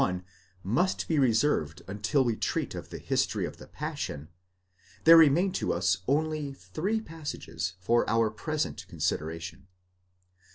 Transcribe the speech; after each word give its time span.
61, 0.01 0.25
must 0.63 1.07
be 1.07 1.19
reserved 1.19 1.83
until 1.87 2.23
we 2.23 2.35
treat 2.35 2.73
of 2.73 2.89
the 2.89 2.97
history 2.97 3.45
of 3.45 3.57
the 3.57 3.67
Passion, 3.67 4.29
there 5.03 5.15
remain 5.15 5.51
to 5.51 5.71
us 5.73 5.97
only 6.07 6.53
three 6.55 6.99
passages 6.99 7.75
for 7.79 8.09
our 8.09 8.31
present 8.31 8.87
consideration. 8.87 9.67